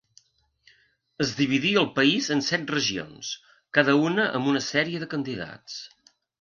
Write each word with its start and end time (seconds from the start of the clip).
Es 1.25 1.33
dividí 1.41 1.73
el 1.81 1.85
país 1.99 2.31
en 2.37 2.41
set 2.49 2.73
regions, 2.77 3.31
cada 3.81 3.97
una 4.09 4.29
amb 4.41 4.53
una 4.55 4.65
sèrie 4.73 5.07
de 5.07 5.15
candidats. 5.17 5.81